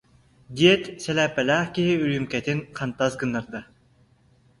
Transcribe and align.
диэт, 0.55 0.83
сэлээппэлээх 1.03 1.67
киһи 1.75 1.93
үрүүмкэтин 2.03 2.59
хантас 2.77 3.13
гыннарда 3.19 3.61